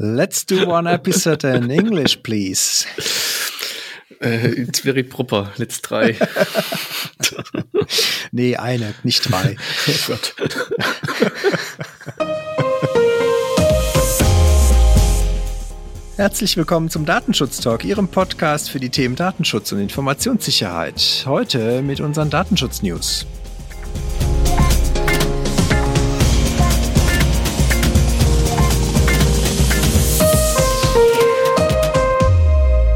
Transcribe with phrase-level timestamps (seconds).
[0.00, 2.86] Let's do one episode in English, please.
[4.22, 5.50] Uh, it's very proper.
[5.58, 6.14] Let's try.
[8.32, 9.56] nee, eine, nicht drei.
[9.88, 10.36] Oh Gott.
[16.14, 21.24] Herzlich willkommen zum Datenschutz Talk, Ihrem Podcast für die Themen Datenschutz und Informationssicherheit.
[21.26, 22.82] Heute mit unseren Datenschutz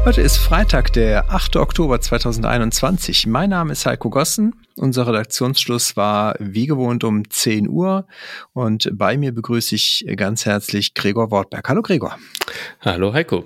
[0.05, 1.55] Heute ist Freitag, der 8.
[1.55, 3.25] Oktober 2021.
[3.25, 4.53] Mein Name ist Heiko Gossen.
[4.75, 8.05] Unser Redaktionsschluss war wie gewohnt um 10 Uhr
[8.51, 11.69] und bei mir begrüße ich ganz herzlich Gregor Wortberg.
[11.69, 12.17] Hallo Gregor.
[12.81, 13.45] Hallo Heiko.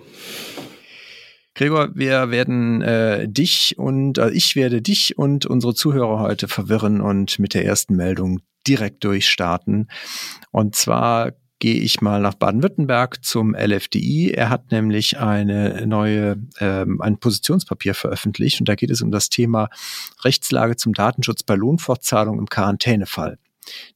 [1.54, 7.02] Gregor, wir werden äh, dich und äh, ich werde dich und unsere Zuhörer heute verwirren
[7.02, 9.92] und mit der ersten Meldung direkt durchstarten.
[10.50, 14.32] Und zwar gehe ich mal nach Baden-Württemberg zum LFDI.
[14.32, 19.30] Er hat nämlich eine neue, ähm, ein Positionspapier veröffentlicht und da geht es um das
[19.30, 19.70] Thema
[20.24, 23.38] Rechtslage zum Datenschutz bei Lohnfortzahlung im Quarantänefall.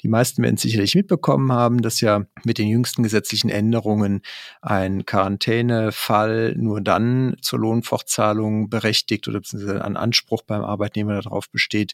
[0.02, 4.22] Die meisten werden sicherlich mitbekommen haben, dass ja mit den jüngsten gesetzlichen Änderungen
[4.62, 11.94] ein Quarantänefall nur dann zur Lohnfortzahlung berechtigt oder beziehungsweise ein Anspruch beim Arbeitnehmer darauf besteht,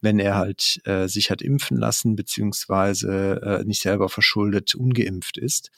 [0.00, 5.70] wenn er halt äh, sich hat impfen lassen, beziehungsweise äh, nicht selber verschuldet ungeimpft ist.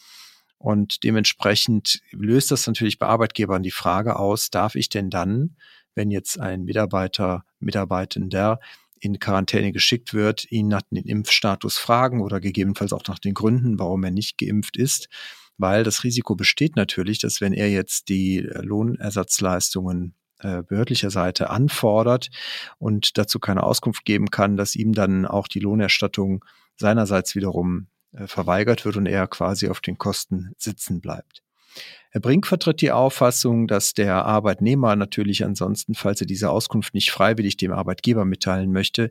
[0.58, 5.56] Und dementsprechend löst das natürlich bei Arbeitgebern die Frage aus, darf ich denn dann,
[5.94, 8.60] wenn jetzt ein Mitarbeiter, Mitarbeitender
[9.00, 13.80] in Quarantäne geschickt wird, ihn nach dem Impfstatus fragen oder gegebenenfalls auch nach den Gründen,
[13.80, 15.08] warum er nicht geimpft ist,
[15.58, 22.30] weil das Risiko besteht natürlich, dass wenn er jetzt die Lohnersatzleistungen äh, behördlicher Seite anfordert
[22.78, 26.44] und dazu keine Auskunft geben kann, dass ihm dann auch die Lohnerstattung
[26.76, 31.42] seinerseits wiederum äh, verweigert wird und er quasi auf den Kosten sitzen bleibt.
[32.10, 37.10] Herr Brink vertritt die Auffassung, dass der Arbeitnehmer natürlich ansonsten, falls er diese Auskunft nicht
[37.10, 39.10] freiwillig dem Arbeitgeber mitteilen möchte,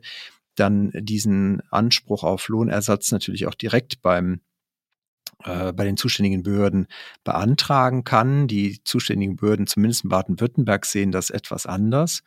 [0.54, 4.40] dann diesen Anspruch auf Lohnersatz natürlich auch direkt beim
[5.44, 6.86] äh, bei den zuständigen Behörden
[7.24, 8.48] beantragen kann.
[8.48, 12.22] Die zuständigen Behörden, zumindest in Baden-Württemberg, sehen das etwas anders.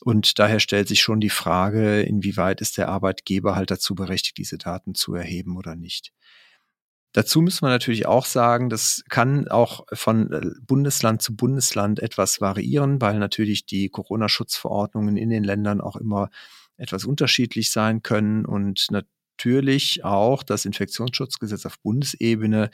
[0.00, 4.58] Und daher stellt sich schon die Frage, inwieweit ist der Arbeitgeber halt dazu berechtigt, diese
[4.58, 6.12] Daten zu erheben oder nicht.
[7.12, 12.42] Dazu müssen wir natürlich auch sagen, das kann auch von äh, Bundesland zu Bundesland etwas
[12.42, 16.28] variieren, weil natürlich die Corona-Schutzverordnungen in den Ländern auch immer
[16.76, 18.88] etwas unterschiedlich sein können und
[19.36, 22.70] natürlich auch das Infektionsschutzgesetz auf Bundesebene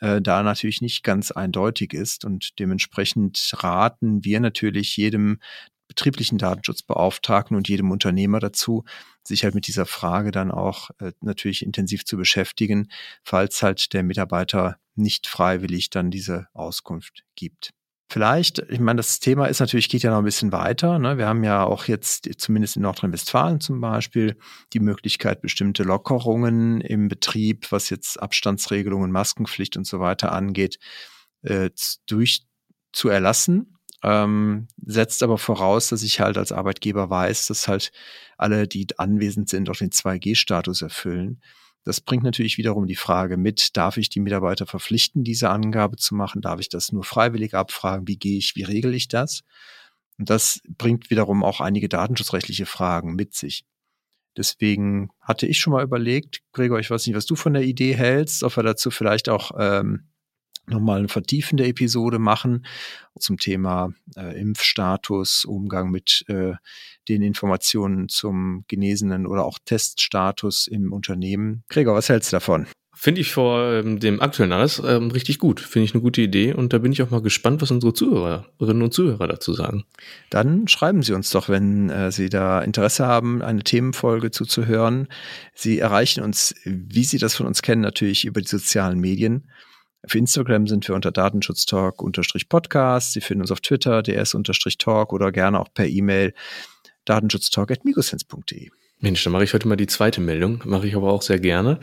[0.00, 2.24] äh, da natürlich nicht ganz eindeutig ist.
[2.24, 5.38] Und dementsprechend raten wir natürlich jedem
[5.88, 8.84] betrieblichen Datenschutzbeauftragten und jedem Unternehmer dazu,
[9.24, 12.88] sich halt mit dieser Frage dann auch äh, natürlich intensiv zu beschäftigen,
[13.24, 17.72] falls halt der Mitarbeiter nicht freiwillig dann diese Auskunft gibt.
[18.12, 20.98] Vielleicht, ich meine, das Thema ist natürlich, geht ja noch ein bisschen weiter.
[20.98, 21.16] Ne?
[21.16, 24.36] Wir haben ja auch jetzt, zumindest in Nordrhein-Westfalen zum Beispiel,
[24.72, 30.80] die Möglichkeit, bestimmte Lockerungen im Betrieb, was jetzt Abstandsregelungen, Maskenpflicht und so weiter angeht,
[31.42, 31.70] äh,
[32.08, 32.42] durch
[32.92, 33.76] zu erlassen.
[34.02, 37.92] Ähm, setzt aber voraus, dass ich halt als Arbeitgeber weiß, dass halt
[38.36, 41.40] alle, die anwesend sind, auch den 2G-Status erfüllen.
[41.84, 46.14] Das bringt natürlich wiederum die Frage mit, darf ich die Mitarbeiter verpflichten, diese Angabe zu
[46.14, 46.42] machen?
[46.42, 48.06] Darf ich das nur freiwillig abfragen?
[48.06, 49.42] Wie gehe ich, wie regel ich das?
[50.18, 53.64] Und das bringt wiederum auch einige datenschutzrechtliche Fragen mit sich.
[54.36, 57.94] Deswegen hatte ich schon mal überlegt, Gregor, ich weiß nicht, was du von der Idee
[57.94, 60.09] hältst, ob wir dazu vielleicht auch ähm,
[60.70, 62.66] nochmal eine vertiefende Episode machen
[63.18, 66.52] zum Thema äh, Impfstatus, Umgang mit äh,
[67.08, 71.64] den Informationen zum genesenen oder auch Teststatus im Unternehmen.
[71.68, 72.66] Gregor, was hältst du davon?
[73.02, 75.58] Finde ich vor ähm, dem aktuellen alles ähm, richtig gut.
[75.60, 78.82] Finde ich eine gute Idee und da bin ich auch mal gespannt, was unsere Zuhörerinnen
[78.82, 79.84] und Zuhörer dazu sagen.
[80.28, 85.08] Dann schreiben Sie uns doch, wenn äh, Sie da Interesse haben, eine Themenfolge zuzuhören.
[85.54, 89.48] Sie erreichen uns, wie Sie das von uns kennen, natürlich über die sozialen Medien.
[90.06, 93.12] Für Instagram sind wir unter datenschutztalk-podcast.
[93.12, 96.34] Sie finden uns auf Twitter, ds-talk oder gerne auch per E-Mail
[97.04, 98.70] datenschutztalk.migosense.de.
[99.00, 101.80] Mensch, dann mache ich heute mal die zweite Meldung, mache ich aber auch sehr gerne.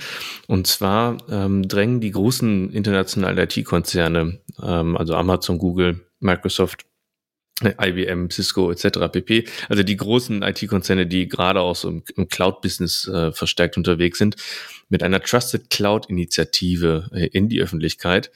[0.48, 6.86] Und zwar ähm, drängen die großen internationalen IT-Konzerne, ähm, also Amazon, Google, Microsoft,
[7.64, 9.12] IBM, Cisco etc.
[9.12, 9.46] pp.
[9.68, 14.36] Also die großen IT-Konzerne, die gerade auch so im, Cloud-Business äh, verstärkt unterwegs sind,
[14.90, 18.32] mit einer Trusted Cloud-Initiative äh, in die Öffentlichkeit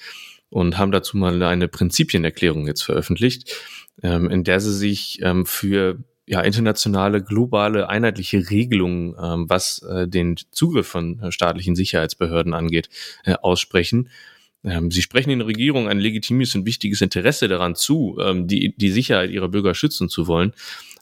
[0.50, 3.56] und haben dazu mal eine Prinzipienerklärung jetzt veröffentlicht,
[4.02, 10.08] ähm, in der sie sich ähm, für ja, internationale, globale, einheitliche Regelungen, ähm, was äh,
[10.08, 12.90] den Zugriff von äh, staatlichen Sicherheitsbehörden angeht,
[13.24, 14.10] äh, aussprechen
[14.64, 19.32] sie sprechen den Regierungen ein legitimes und wichtiges Interesse daran zu, ähm, die, die Sicherheit
[19.32, 20.54] ihrer Bürger schützen zu wollen.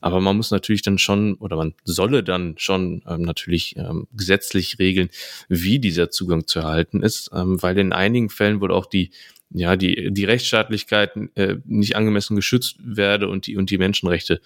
[0.02, 4.80] Aber man muss natürlich dann schon, oder man solle dann schon ähm, natürlich ähm, gesetzlich
[4.80, 5.10] regeln,
[5.50, 9.12] wie dieser Zugang zu erhalten ist, ähm, weil in einigen Fällen wohl auch die
[9.52, 14.42] ja, die, die Rechtsstaatlichkeit äh, nicht angemessen geschützt werde und die, und die Menschenrechte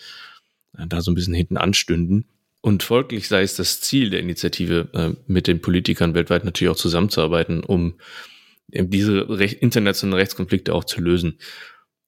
[0.77, 2.25] äh, da so ein bisschen hinten anstünden.
[2.62, 6.77] Und folglich sei es das Ziel der Initiative, äh, mit den Politikern weltweit natürlich auch
[6.77, 7.95] zusammenzuarbeiten, um
[8.71, 11.39] äh, diese Rech internationalen Rechtskonflikte auch zu lösen.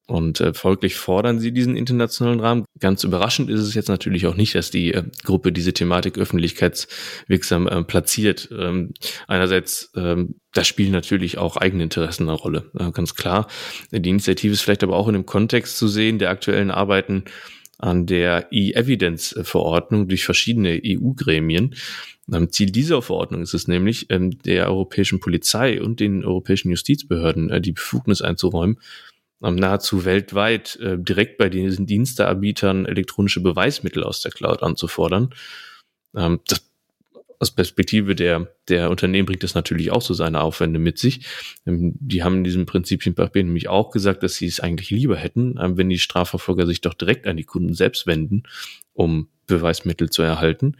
[0.08, 2.64] Und äh, folglich fordern sie diesen internationalen Rahmen.
[2.78, 7.66] Ganz überraschend ist es jetzt natürlich auch nicht, dass die äh, Gruppe diese Thematik öffentlichkeitswirksam
[7.66, 8.48] äh, platziert.
[8.56, 8.94] Ähm,
[9.26, 13.48] einerseits, ähm, da spielen natürlich auch eigene Interessen eine Rolle, äh, ganz klar.
[13.90, 17.24] Die Initiative ist vielleicht aber auch in dem Kontext zu sehen der aktuellen Arbeiten
[17.78, 21.74] an der E-Evidence-Verordnung durch verschiedene EU-Gremien.
[22.50, 27.60] Ziel dieser Verordnung ist es nämlich, ähm, der europäischen Polizei und den europäischen Justizbehörden äh,
[27.60, 28.78] die Befugnis einzuräumen,
[29.40, 35.34] nahezu weltweit äh, direkt bei diesen Diensteanbietern elektronische Beweismittel aus der Cloud anzufordern.
[36.16, 36.66] Ähm, das,
[37.38, 41.26] aus Perspektive der, der Unternehmen bringt das natürlich auch so seine Aufwände mit sich.
[41.66, 45.58] Ähm, die haben in diesem Prinzipienpapier nämlich auch gesagt, dass sie es eigentlich lieber hätten,
[45.60, 48.44] ähm, wenn die Strafverfolger sich doch direkt an die Kunden selbst wenden,
[48.94, 50.76] um Beweismittel zu erhalten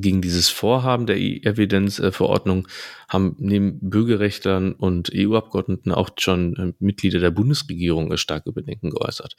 [0.00, 2.68] gegen dieses Vorhaben der E-Evidence-Verordnung
[3.08, 9.36] haben neben Bürgerrechtlern und EU-Abgeordneten auch schon äh, Mitglieder der Bundesregierung starke Bedenken geäußert.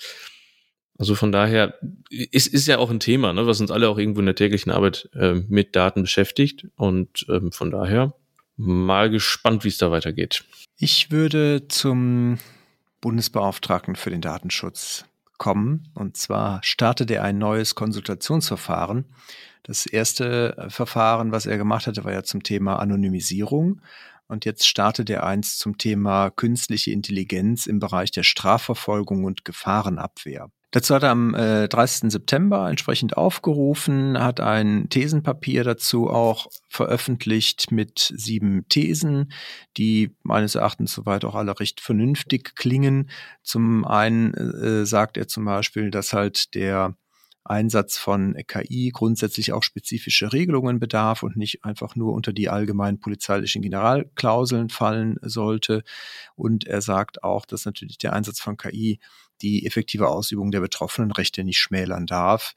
[0.97, 1.75] Also von daher
[2.09, 4.71] ist, ist ja auch ein Thema, ne, was uns alle auch irgendwo in der täglichen
[4.71, 6.67] Arbeit äh, mit Daten beschäftigt.
[6.75, 8.13] Und ähm, von daher
[8.57, 10.43] mal gespannt, wie es da weitergeht.
[10.77, 12.37] Ich würde zum
[12.99, 15.05] Bundesbeauftragten für den Datenschutz
[15.39, 15.89] kommen.
[15.95, 19.05] Und zwar startet er ein neues Konsultationsverfahren
[19.69, 23.81] das erste äh, Verfahren, was er gemacht hatte, war ja zum Thema Anonymisierung.
[24.27, 30.49] Und jetzt startet er eins zum Thema künstliche Intelligenz im Bereich der Strafverfolgung und Gefahrenabwehr.
[30.71, 32.11] Dazu hat er am äh, 30.
[32.11, 39.31] September entsprechend aufgerufen, hat ein Thesenpapier dazu auch veröffentlicht mit sieben Thesen,
[39.77, 43.09] die meines Erachtens soweit auch alle recht vernünftig klingen.
[43.41, 46.95] Zum einen äh, sagt er zum Beispiel, dass halt der
[47.49, 52.99] Einsatz von KI grundsätzlich auch spezifische Regelungen bedarf und nicht einfach nur unter die allgemeinen
[52.99, 55.83] polizeilichen Generalklauseln fallen sollte.
[56.35, 58.99] Und er sagt auch, dass natürlich der Einsatz von KI
[59.41, 62.53] die effektive Ausübung der betroffenen Rechte nicht schmälern darf.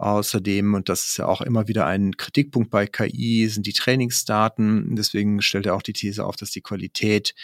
[0.00, 4.96] Außerdem, und das ist ja auch immer wieder ein Kritikpunkt bei KI, sind die Trainingsdaten.
[4.96, 7.34] Deswegen stellt er auch die These auf, dass die Qualität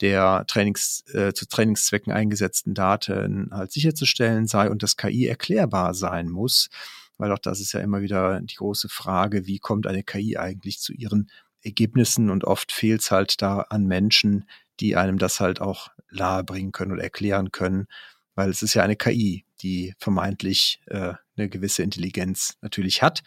[0.00, 6.30] der Trainings, äh, zu Trainingszwecken eingesetzten Daten halt sicherzustellen sei und dass KI erklärbar sein
[6.30, 6.70] muss.
[7.18, 10.80] Weil auch das ist ja immer wieder die große Frage, wie kommt eine KI eigentlich
[10.80, 11.30] zu ihren
[11.60, 12.30] Ergebnissen?
[12.30, 14.48] Und oft fehlt es halt da an Menschen,
[14.80, 17.88] die einem das halt auch nahe bringen können oder erklären können,
[18.34, 23.22] weil es ist ja eine KI, die vermeintlich äh, eine gewisse Intelligenz natürlich hat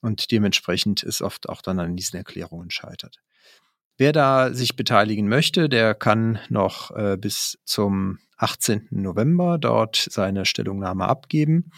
[0.00, 3.20] und dementsprechend ist oft auch dann an diesen Erklärungen scheitert.
[3.98, 8.88] Wer da sich beteiligen möchte, der kann noch äh, bis zum 18.
[8.90, 11.70] November dort seine Stellungnahme abgeben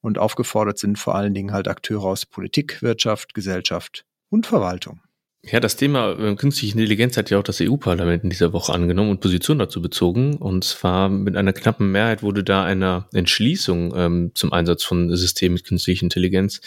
[0.00, 5.02] und aufgefordert sind vor allen Dingen halt Akteure aus Politik, Wirtschaft, Gesellschaft und Verwaltung.
[5.48, 9.10] Ja, das Thema äh, künstliche Intelligenz hat ja auch das EU-Parlament in dieser Woche angenommen
[9.10, 10.36] und Position dazu bezogen.
[10.38, 15.54] Und zwar mit einer knappen Mehrheit wurde da eine Entschließung ähm, zum Einsatz von Systemen
[15.54, 16.60] mit künstlicher Intelligenz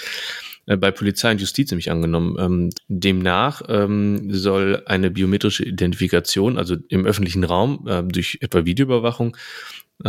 [0.66, 2.38] äh, bei Polizei und Justiz nämlich angenommen.
[2.40, 9.36] Ähm, demnach ähm, soll eine biometrische Identifikation, also im öffentlichen Raum äh, durch etwa Videoüberwachung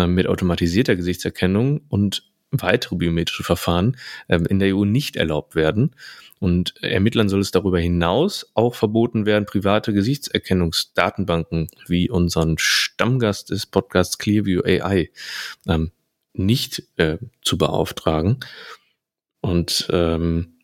[0.06, 2.22] mit automatisierter Gesichtserkennung und
[2.52, 3.96] weitere biometrische Verfahren
[4.28, 5.94] ähm, in der EU nicht erlaubt werden.
[6.40, 13.66] Und Ermittlern soll es darüber hinaus auch verboten werden, private Gesichtserkennungsdatenbanken wie unseren Stammgast des
[13.66, 15.10] Podcasts Clearview AI
[15.68, 15.92] ähm,
[16.32, 18.40] nicht äh, zu beauftragen.
[19.42, 20.59] Und ähm,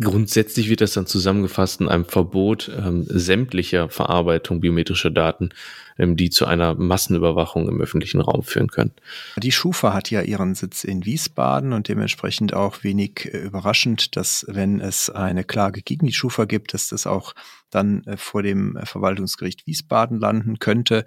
[0.00, 5.50] grundsätzlich wird das dann zusammengefasst in einem Verbot ähm, sämtlicher Verarbeitung biometrischer Daten
[5.98, 8.92] ähm, die zu einer Massenüberwachung im öffentlichen Raum führen können.
[9.38, 14.44] Die Schufa hat ja ihren Sitz in Wiesbaden und dementsprechend auch wenig äh, überraschend, dass
[14.46, 17.34] wenn es eine Klage gegen die Schufa gibt, dass das auch
[17.70, 21.06] dann äh, vor dem äh, Verwaltungsgericht Wiesbaden landen könnte.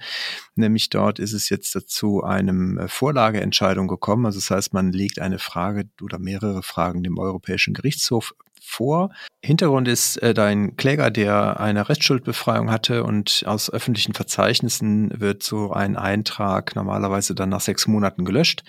[0.56, 4.26] Nämlich dort ist es jetzt dazu einem Vorlageentscheidung gekommen.
[4.26, 9.12] Also das heißt, man legt eine Frage oder mehrere Fragen dem Europäischen Gerichtshof vor.
[9.44, 15.72] Hintergrund ist äh, dein Kläger, der eine Rechtsschuldbefreiung hatte und aus öffentlichen Verzeichnissen wird so
[15.72, 18.64] ein Eintrag normalerweise dann nach sechs Monaten gelöscht.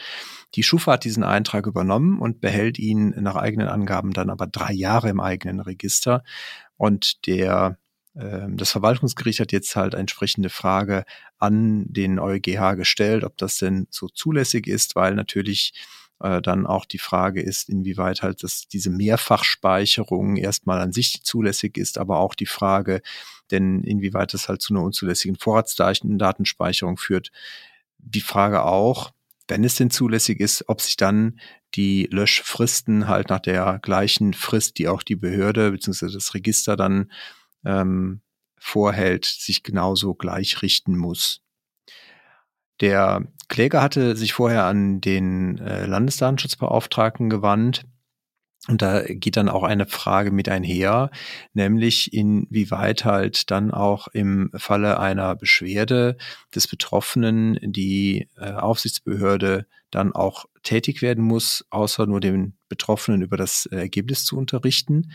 [0.54, 4.72] Die Schufa hat diesen Eintrag übernommen und behält ihn nach eigenen Angaben dann aber drei
[4.72, 6.24] Jahre im eigenen Register.
[6.76, 7.76] Und der
[8.16, 11.04] ähm, das Verwaltungsgericht hat jetzt halt entsprechende Frage
[11.38, 15.72] an den EuGH gestellt, ob das denn so zulässig ist, weil natürlich
[16.20, 21.76] äh, dann auch die Frage ist, inwieweit halt das, diese Mehrfachspeicherung erstmal an sich zulässig
[21.76, 23.02] ist, aber auch die Frage,
[23.50, 27.30] denn inwieweit das halt zu einer unzulässigen Vorratsdatenspeicherung führt.
[27.98, 29.12] Die Frage auch,
[29.48, 31.40] wenn es denn zulässig ist, ob sich dann
[31.74, 36.12] die Löschfristen halt nach der gleichen Frist, die auch die Behörde bzw.
[36.12, 37.10] das Register dann
[37.64, 38.20] ähm,
[38.58, 41.42] vorhält, sich genauso gleich richten muss.
[42.80, 47.82] Der Kläger hatte sich vorher an den äh, Landesdatenschutzbeauftragten gewandt.
[48.68, 51.10] Und da geht dann auch eine Frage mit einher,
[51.54, 56.16] nämlich inwieweit halt dann auch im Falle einer Beschwerde
[56.54, 63.36] des Betroffenen die äh, Aufsichtsbehörde dann auch tätig werden muss, außer nur den Betroffenen über
[63.36, 65.10] das Ergebnis zu unterrichten.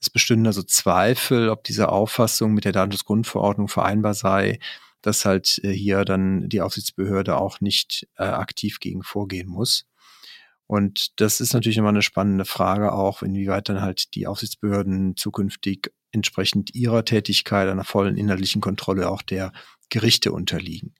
[0.00, 4.58] Es bestünden also Zweifel, ob diese Auffassung mit der Datenschutzgrundverordnung vereinbar sei,
[5.02, 9.86] dass halt äh, hier dann die Aufsichtsbehörde auch nicht äh, aktiv gegen vorgehen muss.
[10.66, 15.92] Und das ist natürlich immer eine spannende Frage auch, inwieweit dann halt die Aufsichtsbehörden zukünftig
[16.12, 19.52] entsprechend ihrer Tätigkeit einer vollen inhaltlichen Kontrolle auch der
[19.88, 20.94] Gerichte unterliegen.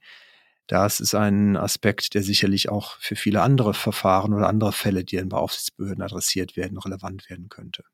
[0.66, 5.16] Das ist ein Aspekt, der sicherlich auch für viele andere Verfahren oder andere Fälle, die
[5.16, 7.84] dann bei Aufsichtsbehörden adressiert werden, relevant werden könnte.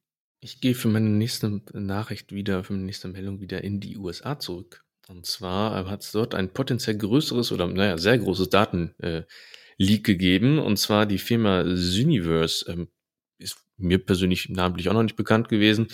[0.40, 4.38] Ich gehe für meine nächste Nachricht wieder, für meine nächste Meldung wieder in die USA
[4.38, 4.85] zurück.
[5.08, 9.26] Und zwar hat es dort ein potenziell größeres oder naja, sehr großes Datenleak
[9.78, 10.58] äh, gegeben.
[10.58, 12.70] Und zwar die Firma Syniverse.
[12.70, 12.88] Ähm,
[13.38, 15.88] ist mir persönlich namentlich auch noch nicht bekannt gewesen.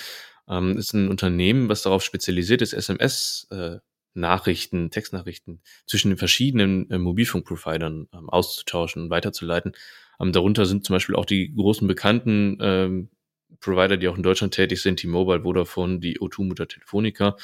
[0.49, 3.79] Ähm, ist ein Unternehmen, was darauf spezialisiert ist, SMS äh,
[4.15, 9.73] Nachrichten, Textnachrichten zwischen den verschiedenen äh, Mobilfunkprovidern ähm, auszutauschen und weiterzuleiten.
[10.21, 13.09] Ähm, darunter sind zum Beispiel auch die großen bekannten ähm,
[13.61, 17.37] Provider, die auch in Deutschland tätig sind, T-Mobile, Vodafone, die O2-Mutter Telefonica.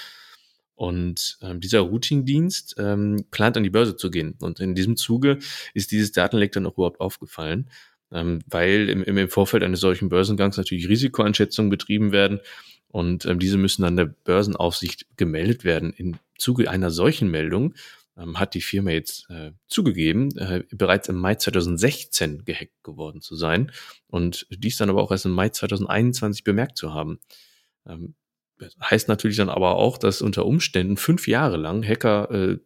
[0.78, 4.37] Und ähm, dieser Routing-Dienst ähm, plant an die Börse zu gehen.
[4.40, 5.40] Und in diesem Zuge
[5.75, 7.68] ist dieses Datenleck dann auch überhaupt aufgefallen,
[8.12, 12.38] ähm, weil im, im Vorfeld eines solchen Börsengangs natürlich Risikoeinschätzungen betrieben werden.
[12.87, 15.92] Und ähm, diese müssen dann der Börsenaufsicht gemeldet werden.
[15.97, 17.75] Im Zuge einer solchen Meldung
[18.16, 23.35] ähm, hat die Firma jetzt äh, zugegeben, äh, bereits im Mai 2016 gehackt geworden zu
[23.35, 23.73] sein
[24.06, 27.18] und dies dann aber auch erst im Mai 2021 bemerkt zu haben.
[27.85, 28.14] Ähm,
[28.81, 32.59] heißt natürlich dann aber auch, dass unter Umständen fünf Jahre lang Hacker äh,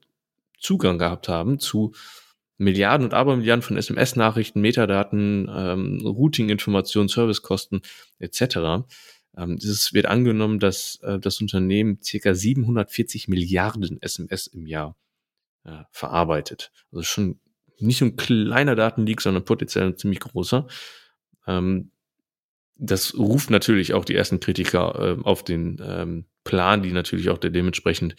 [0.59, 1.93] Zugang gehabt haben zu
[2.59, 7.83] Milliarden und Abermilliarden von SMS-Nachrichten, Metadaten, ähm, Routing-Informationen, Servicekosten
[8.21, 8.85] etc.
[9.37, 14.97] Ähm, es wird angenommen, dass äh, das Unternehmen circa 740 Milliarden SMS im Jahr
[15.65, 16.71] äh, verarbeitet.
[16.93, 17.41] Also schon
[17.79, 20.69] nicht so ein kleiner Datenleak, sondern potenziell ein ziemlich großer.
[21.47, 21.91] Ähm,
[22.83, 27.39] das ruft natürlich auch die ersten Kritiker äh, auf den ähm, Plan, die natürlich auch
[27.39, 28.17] der dementsprechend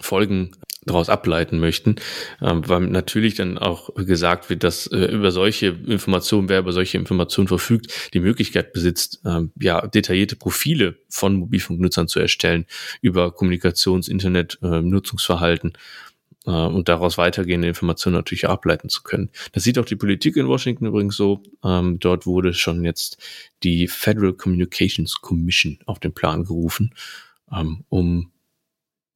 [0.00, 0.52] Folgen
[0.84, 1.96] daraus ableiten möchten,
[2.42, 6.98] ähm, weil natürlich dann auch gesagt wird, dass äh, über solche Informationen, wer über solche
[6.98, 12.66] Informationen verfügt, die Möglichkeit besitzt, ähm, ja, detaillierte Profile von Mobilfunknutzern zu erstellen
[13.00, 15.72] über Kommunikations-, Internet, äh, Nutzungsverhalten
[16.46, 19.30] äh, und daraus weitergehende Informationen natürlich ableiten zu können.
[19.52, 21.42] Das sieht auch die Politik in Washington übrigens so.
[21.64, 23.18] Ähm, dort wurde schon jetzt
[23.62, 26.94] die Federal Communications Commission auf den Plan gerufen,
[27.52, 28.30] ähm, um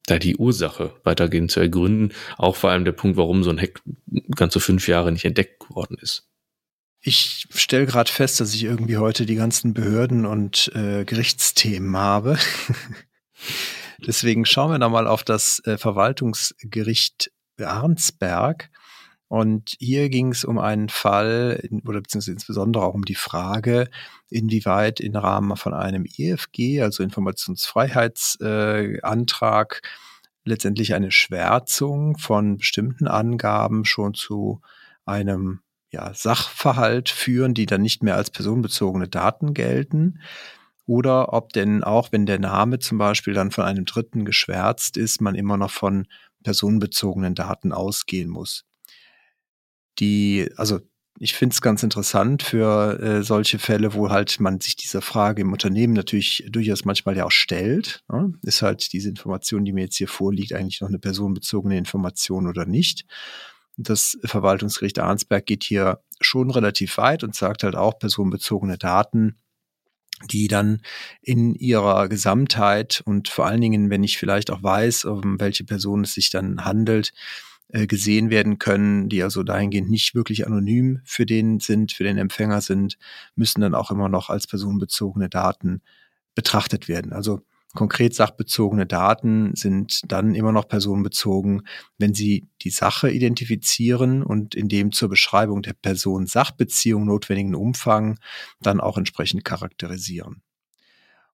[0.06, 2.14] da die Ursache weitergehend zu ergründen.
[2.38, 3.82] Auch vor allem der Punkt, warum so ein Hack
[4.34, 6.24] ganze fünf Jahre nicht entdeckt worden ist.
[7.00, 12.38] Ich stelle gerade fest, dass ich irgendwie heute die ganzen Behörden und äh, Gerichtsthemen habe.
[14.06, 18.70] Deswegen schauen wir nochmal auf das äh, Verwaltungsgericht Arnsberg.
[19.26, 23.90] Und hier ging es um einen Fall, oder beziehungsweise insbesondere auch um die Frage,
[24.30, 29.82] inwieweit im Rahmen von einem EFG, also Informationsfreiheitsantrag,
[30.44, 34.62] letztendlich eine Schwärzung von bestimmten Angaben schon zu
[35.04, 40.20] einem ja, Sachverhalt führen, die dann nicht mehr als personenbezogene Daten gelten
[40.88, 45.20] oder ob denn auch, wenn der Name zum Beispiel dann von einem Dritten geschwärzt ist,
[45.20, 46.06] man immer noch von
[46.42, 48.64] personenbezogenen Daten ausgehen muss.
[49.98, 50.80] Die, also
[51.18, 55.42] ich finde es ganz interessant für äh, solche Fälle, wo halt man sich dieser Frage
[55.42, 58.02] im Unternehmen natürlich durchaus manchmal ja auch stellt.
[58.10, 58.32] Ne?
[58.42, 62.64] Ist halt diese Information, die mir jetzt hier vorliegt, eigentlich noch eine personenbezogene Information oder
[62.64, 63.04] nicht?
[63.76, 69.36] Das Verwaltungsgericht Arnsberg geht hier schon relativ weit und sagt halt auch, personenbezogene Daten
[70.30, 70.80] die dann
[71.22, 76.04] in ihrer Gesamtheit und vor allen Dingen, wenn ich vielleicht auch weiß, um welche Person
[76.04, 77.12] es sich dann handelt,
[77.70, 82.16] äh, gesehen werden können, die also dahingehend nicht wirklich anonym für den sind, für den
[82.16, 82.98] Empfänger sind,
[83.34, 85.82] müssen dann auch immer noch als personenbezogene Daten
[86.34, 87.12] betrachtet werden.
[87.12, 87.42] Also
[87.74, 91.66] Konkret sachbezogene Daten sind dann immer noch personenbezogen,
[91.98, 98.18] wenn sie die Sache identifizieren und in dem zur Beschreibung der Person-Sachbeziehung notwendigen Umfang
[98.60, 100.42] dann auch entsprechend charakterisieren.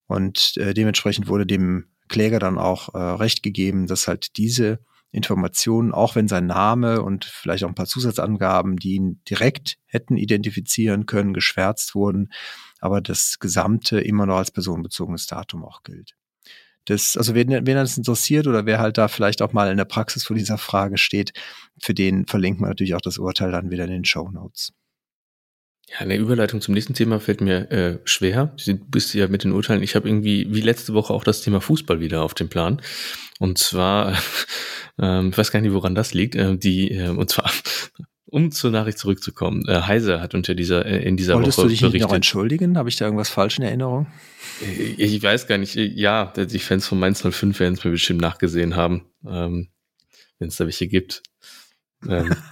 [0.06, 4.80] Und äh, dementsprechend wurde dem Kläger dann auch äh, recht gegeben, dass halt diese
[5.12, 10.16] Informationen, auch wenn sein Name und vielleicht auch ein paar Zusatzangaben, die ihn direkt hätten
[10.16, 12.32] identifizieren können, geschwärzt wurden,
[12.80, 16.16] aber das Gesamte immer noch als personenbezogenes Datum auch gilt.
[16.86, 19.84] Das, also wen, wen das interessiert oder wer halt da vielleicht auch mal in der
[19.86, 21.32] Praxis vor dieser Frage steht,
[21.80, 24.72] für den verlinkt man natürlich auch das Urteil dann wieder in den Show Notes.
[25.90, 28.54] Ja, eine Überleitung zum nächsten Thema fällt mir äh, schwer.
[28.64, 29.82] Du bist ja mit den Urteilen.
[29.82, 32.80] Ich habe irgendwie wie letzte Woche auch das Thema Fußball wieder auf dem Plan.
[33.38, 34.16] Und zwar,
[34.98, 36.36] ähm, ich weiß gar nicht, woran das liegt.
[36.36, 37.50] Äh, die, äh, und zwar,
[38.24, 41.70] um zur Nachricht zurückzukommen, äh, Heise hat unter dieser äh, in dieser Wolltest Woche du
[41.70, 42.78] dich nicht noch entschuldigen?
[42.78, 44.06] Habe ich da irgendwas falsch in Erinnerung?
[44.62, 45.74] Ich, äh, ich weiß gar nicht.
[45.74, 49.68] Ja, die Fans von Mainz 05 werden es mir bestimmt nachgesehen haben, ähm,
[50.38, 51.22] wenn es da welche gibt.
[52.08, 52.34] Ähm.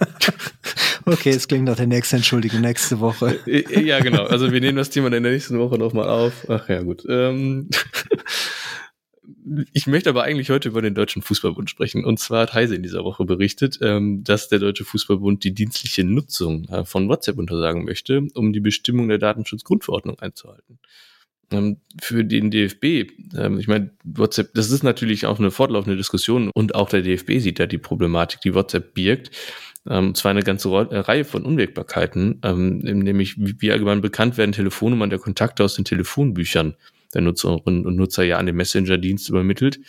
[1.05, 3.39] okay, es klingt nach der nächsten Entschuldigung nächste Woche.
[3.45, 4.23] Äh, äh, ja, genau.
[4.23, 6.45] Also wir nehmen das Thema in der nächsten Woche nochmal auf.
[6.49, 7.03] Ach ja, gut.
[7.07, 7.69] Ähm,
[9.73, 12.05] ich möchte aber eigentlich heute über den Deutschen Fußballbund sprechen.
[12.05, 16.03] Und zwar hat Heise in dieser Woche berichtet, ähm, dass der Deutsche Fußballbund die dienstliche
[16.03, 20.79] Nutzung äh, von WhatsApp untersagen möchte, um die Bestimmung der Datenschutzgrundverordnung einzuhalten.
[21.51, 23.11] Ähm, für den DFB,
[23.59, 27.59] ich meine, WhatsApp, das ist natürlich auch eine fortlaufende Diskussion und auch der DFB sieht
[27.59, 29.31] da die Problematik, die WhatsApp birgt.
[29.89, 35.19] Ähm, zwar eine ganze äh, Reihe von Unwägbarkeiten, nämlich wie allgemein bekannt werden Telefonnummern der
[35.19, 36.75] Kontakte aus den Telefonbüchern
[37.13, 39.79] der Nutzerinnen und Nutzer ja an den Messenger-Dienst übermittelt,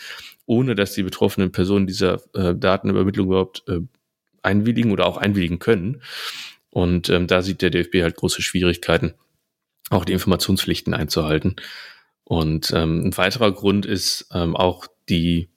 [0.46, 3.80] ohne dass die betroffenen Personen dieser äh, Datenübermittlung überhaupt äh,
[4.42, 6.02] einwilligen oder auch einwilligen können.
[6.70, 9.14] Und ähm, da sieht der DFB halt große Schwierigkeiten,
[9.90, 11.56] auch die Informationspflichten einzuhalten.
[12.24, 15.48] Und ähm, ein weiterer Grund ist ähm, auch die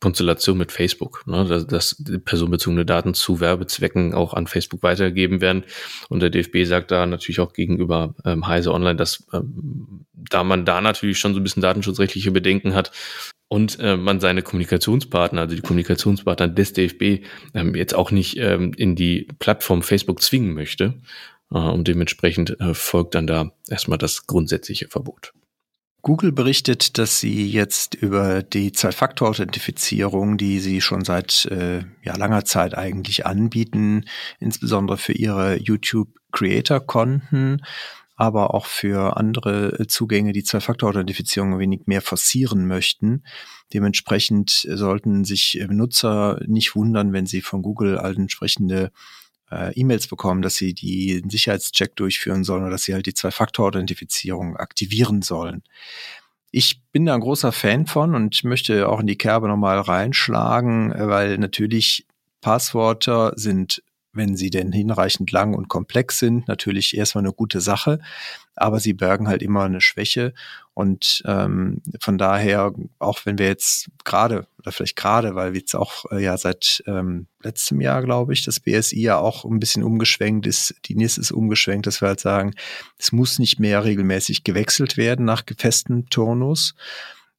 [0.00, 5.64] Konstellation mit Facebook, ne, dass, dass personenbezogene Daten zu Werbezwecken auch an Facebook weitergegeben werden.
[6.08, 10.64] Und der DFB sagt da natürlich auch gegenüber ähm, Heise Online, dass ähm, da man
[10.64, 12.92] da natürlich schon so ein bisschen datenschutzrechtliche Bedenken hat
[13.48, 18.72] und äh, man seine Kommunikationspartner, also die Kommunikationspartner des DFB, ähm, jetzt auch nicht ähm,
[18.76, 20.94] in die Plattform Facebook zwingen möchte.
[21.50, 25.32] Äh, und dementsprechend äh, folgt dann da erstmal das grundsätzliche Verbot.
[26.02, 32.44] Google berichtet, dass sie jetzt über die Zwei-Faktor-Authentifizierung, die sie schon seit äh, ja, langer
[32.44, 34.04] Zeit eigentlich anbieten,
[34.38, 37.64] insbesondere für ihre YouTube-Creator-Konten,
[38.14, 43.24] aber auch für andere Zugänge die Zwei-Faktor-Authentifizierung ein wenig mehr forcieren möchten.
[43.74, 48.92] Dementsprechend sollten sich Nutzer nicht wundern, wenn sie von Google entsprechende
[49.50, 54.56] äh, E-Mails bekommen, dass sie die Sicherheitscheck durchführen sollen oder dass sie halt die Zwei-Faktor-Authentifizierung
[54.56, 55.62] aktivieren sollen.
[56.50, 60.94] Ich bin da ein großer Fan von und möchte auch in die Kerbe nochmal reinschlagen,
[60.96, 62.06] weil natürlich
[62.40, 63.82] Passwörter sind
[64.12, 68.00] wenn sie denn hinreichend lang und komplex sind, natürlich erstmal eine gute Sache,
[68.54, 70.34] aber sie bergen halt immer eine Schwäche.
[70.78, 75.74] Und ähm, von daher, auch wenn wir jetzt gerade, oder vielleicht gerade, weil wir jetzt
[75.74, 79.82] auch äh, ja seit ähm, letztem Jahr, glaube ich, das BSI ja auch ein bisschen
[79.82, 82.54] umgeschwenkt ist, die NIS ist umgeschwenkt, dass wir halt sagen,
[82.96, 86.76] es muss nicht mehr regelmäßig gewechselt werden nach gefestem Turnus.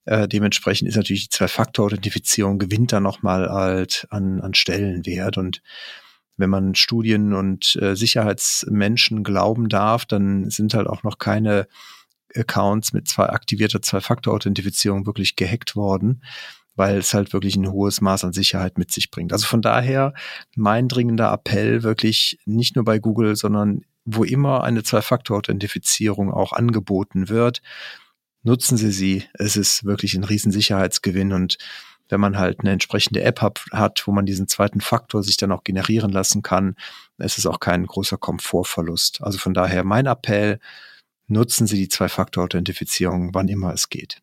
[0.03, 5.61] Äh, dementsprechend ist natürlich die Zwei-Faktor-Authentifizierung gewinnt da nochmal halt an, an Stellenwert und
[6.35, 11.67] wenn man Studien und äh, Sicherheitsmenschen glauben darf, dann sind halt auch noch keine
[12.35, 16.23] Accounts mit zwei aktivierter Zwei-Faktor-Authentifizierung wirklich gehackt worden,
[16.75, 19.33] weil es halt wirklich ein hohes Maß an Sicherheit mit sich bringt.
[19.33, 20.13] Also von daher
[20.55, 27.29] mein dringender Appell wirklich nicht nur bei Google, sondern wo immer eine Zwei-Faktor-Authentifizierung auch angeboten
[27.29, 27.61] wird,
[28.43, 29.23] nutzen Sie sie.
[29.33, 31.57] Es ist wirklich ein Riesensicherheitsgewinn und
[32.09, 35.63] wenn man halt eine entsprechende App hat, wo man diesen zweiten Faktor sich dann auch
[35.63, 36.75] generieren lassen kann,
[37.19, 39.21] ist es auch kein großer Komfortverlust.
[39.21, 40.59] Also von daher mein Appell,
[41.29, 44.21] nutzen Sie die Zwei-Faktor-Authentifizierung, wann immer es geht.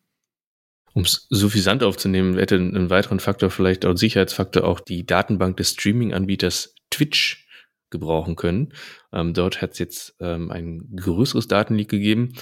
[0.93, 5.71] Um es suffisant aufzunehmen, hätte einen weiteren Faktor vielleicht auch Sicherheitsfaktor auch die Datenbank des
[5.71, 7.47] Streaming-Anbieters Twitch
[7.89, 8.73] gebrauchen können.
[9.13, 12.33] Ähm, dort hat es jetzt ähm, ein größeres Datenleak gegeben.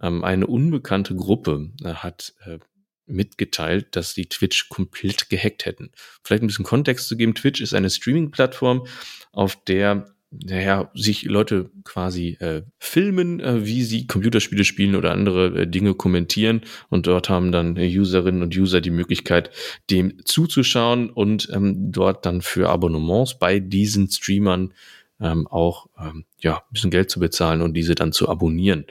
[0.00, 2.58] Ähm, eine unbekannte Gruppe äh, hat äh,
[3.06, 5.90] mitgeteilt, dass die Twitch komplett gehackt hätten.
[6.22, 7.34] Vielleicht ein bisschen Kontext zu geben.
[7.34, 8.86] Twitch ist eine Streaming-Plattform,
[9.32, 15.62] auf der naja, sich Leute quasi äh, filmen, äh, wie sie Computerspiele spielen oder andere
[15.62, 16.62] äh, Dinge kommentieren.
[16.88, 19.50] Und dort haben dann Userinnen und User die Möglichkeit,
[19.90, 24.74] dem zuzuschauen und ähm, dort dann für Abonnements bei diesen Streamern
[25.20, 28.84] ähm, auch ähm, ja, ein bisschen Geld zu bezahlen und diese dann zu abonnieren.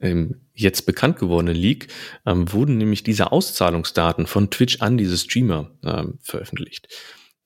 [0.00, 1.88] ähm, jetzt bekannt gewordenen Leak
[2.26, 6.88] ähm, wurden nämlich diese Auszahlungsdaten von Twitch an diese Streamer ähm, veröffentlicht.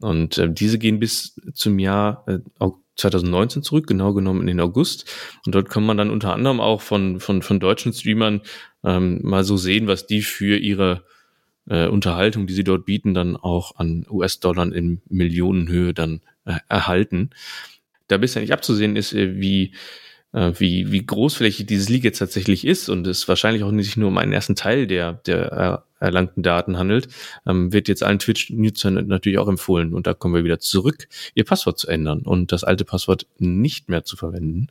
[0.01, 2.39] Und äh, diese gehen bis zum Jahr äh,
[2.97, 5.11] 2019 zurück, genau genommen in den August.
[5.47, 8.43] Und dort kann man dann unter anderem auch von, von, von deutschen Streamern
[8.85, 11.05] ähm, mal so sehen, was die für ihre
[11.69, 17.31] äh, Unterhaltung, die sie dort bieten, dann auch an US-Dollar in Millionenhöhe dann äh, erhalten.
[18.09, 19.73] Da bisher nicht abzusehen ist, äh, wie
[20.33, 24.09] äh, wie, wie großflächig dieses Leak jetzt tatsächlich ist und es wahrscheinlich auch nicht nur
[24.09, 27.09] um einen ersten Teil der, der äh, erlangten Daten handelt,
[27.47, 29.95] ähm, wird jetzt allen Twitch-Nutzern natürlich auch empfohlen.
[29.95, 33.89] Und da kommen wir wieder zurück, ihr Passwort zu ändern und das alte Passwort nicht
[33.89, 34.69] mehr zu verwenden.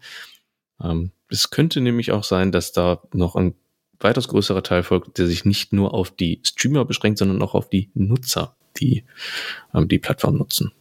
[0.82, 3.56] Ähm, es könnte nämlich auch sein, dass da noch ein
[4.00, 7.70] weitaus größerer Teil folgt, der sich nicht nur auf die Streamer beschränkt, sondern auch auf
[7.70, 9.04] die Nutzer, die
[9.74, 10.72] ähm, die Plattform nutzen.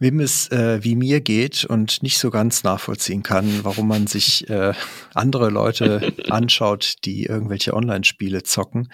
[0.00, 4.48] Wem es äh, wie mir geht und nicht so ganz nachvollziehen kann, warum man sich
[4.48, 4.72] äh,
[5.14, 8.90] andere Leute anschaut, die irgendwelche Online-Spiele zocken,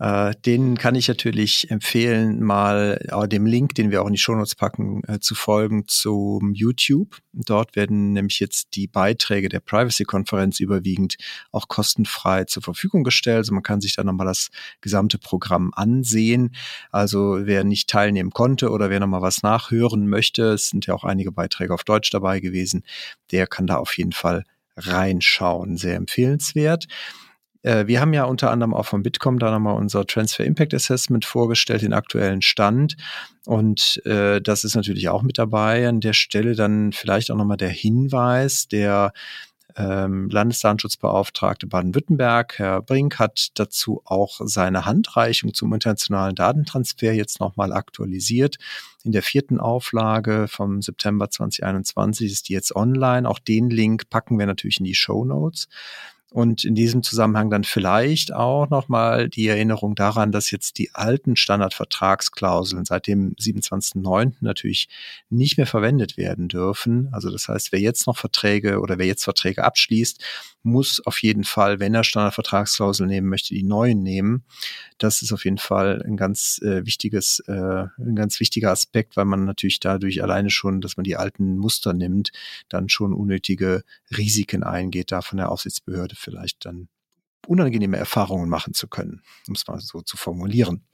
[0.00, 4.18] äh, den kann ich natürlich empfehlen, mal äh, dem Link, den wir auch in die
[4.18, 7.18] Shownotes packen, äh, zu folgen zum YouTube.
[7.34, 11.16] Dort werden nämlich jetzt die Beiträge der Privacy-Konferenz überwiegend
[11.52, 13.36] auch kostenfrei zur Verfügung gestellt.
[13.36, 14.48] Also man kann sich da nochmal das
[14.80, 16.56] gesamte Programm ansehen.
[16.90, 21.04] Also wer nicht teilnehmen konnte oder wer nochmal was nachhören möchte, es sind ja auch
[21.04, 22.84] einige Beiträge auf Deutsch dabei gewesen,
[23.32, 24.44] der kann da auf jeden Fall
[24.78, 25.76] reinschauen.
[25.76, 26.86] Sehr empfehlenswert.
[27.62, 31.24] Äh, wir haben ja unter anderem auch von Bitkom da nochmal unser Transfer Impact Assessment
[31.24, 32.96] vorgestellt, den aktuellen Stand.
[33.46, 35.88] Und äh, das ist natürlich auch mit dabei.
[35.88, 39.12] An der Stelle dann vielleicht auch nochmal der Hinweis, der
[39.76, 47.72] ähm, Landesdatenschutzbeauftragte Baden-Württemberg, Herr Brink, hat dazu auch seine Handreichung zum internationalen Datentransfer jetzt nochmal
[47.72, 48.56] aktualisiert.
[49.04, 53.28] In der vierten Auflage vom September 2021 ist die jetzt online.
[53.28, 55.68] Auch den Link packen wir natürlich in die Show Notes.
[56.32, 61.34] Und in diesem Zusammenhang dann vielleicht auch nochmal die Erinnerung daran, dass jetzt die alten
[61.34, 64.34] Standardvertragsklauseln seit dem 27.09.
[64.40, 64.88] natürlich
[65.28, 67.08] nicht mehr verwendet werden dürfen.
[67.10, 70.22] Also das heißt, wer jetzt noch Verträge oder wer jetzt Verträge abschließt,
[70.62, 74.44] muss auf jeden Fall, wenn er Standardvertragsklauseln nehmen möchte, die neuen nehmen.
[74.98, 77.52] Das ist auf jeden Fall ein ganz äh, wichtiges, äh,
[77.98, 81.92] ein ganz wichtiger Aspekt, weil man natürlich dadurch alleine schon, dass man die alten Muster
[81.92, 82.30] nimmt,
[82.68, 83.82] dann schon unnötige
[84.16, 86.88] Risiken eingeht, da von der Aufsichtsbehörde vielleicht dann
[87.46, 90.84] unangenehme Erfahrungen machen zu können, um es mal so zu formulieren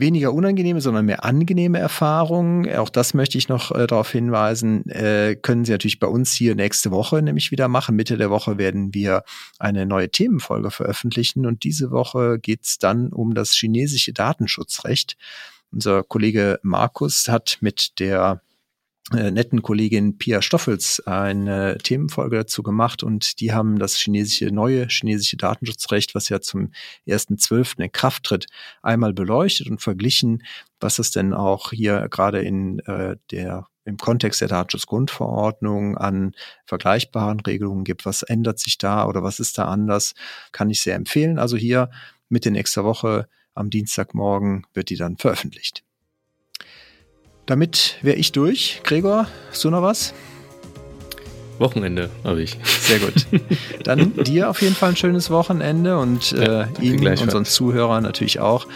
[0.00, 2.74] weniger unangenehme, sondern mehr angenehme Erfahrungen.
[2.76, 6.54] Auch das möchte ich noch äh, darauf hinweisen, äh, können Sie natürlich bei uns hier
[6.54, 7.96] nächste Woche nämlich wieder machen.
[7.96, 9.22] Mitte der Woche werden wir
[9.58, 15.16] eine neue Themenfolge veröffentlichen und diese Woche geht es dann um das chinesische Datenschutzrecht.
[15.72, 18.40] Unser Kollege Markus hat mit der
[19.12, 25.36] netten Kollegin Pia Stoffels eine Themenfolge dazu gemacht und die haben das chinesische, neue chinesische
[25.36, 26.72] Datenschutzrecht, was ja zum
[27.06, 27.80] 1.12.
[27.80, 28.46] in Kraft tritt,
[28.82, 30.44] einmal beleuchtet und verglichen,
[30.78, 36.32] was es denn auch hier gerade in äh, der im Kontext der Datenschutzgrundverordnung an
[36.66, 38.06] vergleichbaren Regelungen gibt.
[38.06, 40.14] Was ändert sich da oder was ist da anders?
[40.52, 41.38] Kann ich sehr empfehlen.
[41.38, 41.90] Also hier
[42.28, 45.82] mit der nächsten Woche am Dienstagmorgen wird die dann veröffentlicht.
[47.46, 48.80] Damit wäre ich durch.
[48.84, 50.14] Gregor, hast du noch was?
[51.58, 52.58] Wochenende habe ich.
[52.64, 53.26] Sehr gut.
[53.84, 58.40] Dann dir auf jeden Fall ein schönes Wochenende und ja, äh, Ihnen, unseren Zuhörern natürlich
[58.40, 58.66] auch.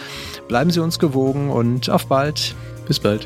[0.47, 2.53] Bleiben Sie uns gewogen und auf bald.
[2.87, 3.25] Bis bald.